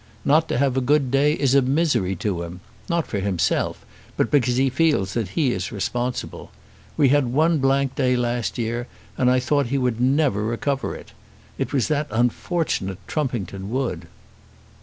[0.25, 3.85] Not to have a good day is a misery to him; not for himself
[4.17, 6.49] but because he feels that he is responsible.
[6.97, 10.95] We had one blank day last year, and I thought that he never would recover
[10.95, 11.11] it.
[11.59, 14.07] It was that unfortunate Trumpington Wood."